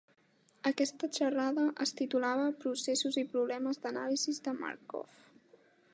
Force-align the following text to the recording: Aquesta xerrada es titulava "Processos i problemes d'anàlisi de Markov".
Aquesta 0.69 1.09
xerrada 1.17 1.65
es 1.85 1.93
titulava 1.99 2.47
"Processos 2.63 3.19
i 3.23 3.27
problemes 3.35 3.83
d'anàlisi 3.85 4.37
de 4.49 4.59
Markov". 4.63 5.25